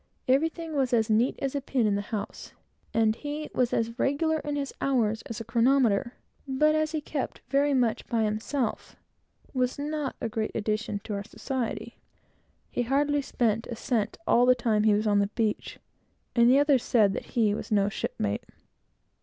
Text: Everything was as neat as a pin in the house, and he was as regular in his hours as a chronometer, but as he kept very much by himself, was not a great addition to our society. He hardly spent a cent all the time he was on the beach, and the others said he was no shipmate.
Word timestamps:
Everything 0.27 0.73
was 0.73 0.93
as 0.93 1.11
neat 1.11 1.35
as 1.43 1.53
a 1.53 1.61
pin 1.61 1.85
in 1.85 1.93
the 1.93 2.01
house, 2.01 2.53
and 2.91 3.15
he 3.17 3.47
was 3.53 3.71
as 3.71 3.99
regular 3.99 4.39
in 4.39 4.55
his 4.55 4.73
hours 4.81 5.21
as 5.27 5.39
a 5.39 5.43
chronometer, 5.43 6.13
but 6.47 6.73
as 6.73 6.91
he 6.91 6.99
kept 7.01 7.41
very 7.49 7.71
much 7.75 8.07
by 8.07 8.23
himself, 8.23 8.95
was 9.53 9.77
not 9.77 10.15
a 10.19 10.27
great 10.27 10.55
addition 10.55 10.97
to 11.03 11.13
our 11.13 11.23
society. 11.23 11.99
He 12.71 12.81
hardly 12.81 13.21
spent 13.21 13.67
a 13.67 13.75
cent 13.75 14.17
all 14.25 14.47
the 14.47 14.55
time 14.55 14.85
he 14.85 14.95
was 14.95 15.05
on 15.05 15.19
the 15.19 15.27
beach, 15.27 15.77
and 16.35 16.49
the 16.49 16.57
others 16.57 16.81
said 16.81 17.15
he 17.19 17.53
was 17.53 17.71
no 17.71 17.87
shipmate. 17.87 18.45